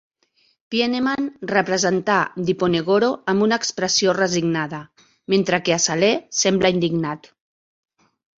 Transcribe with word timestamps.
Pieneman 0.75 1.25
representà 1.51 2.15
Diponegoro 2.47 3.09
amb 3.33 3.45
una 3.49 3.59
expressió 3.65 4.17
resignada, 4.19 4.81
mentre 5.35 5.61
que 5.69 5.77
a 5.77 5.79
Saleh 5.85 6.11
sembla 6.41 6.73
indignat. 6.79 7.31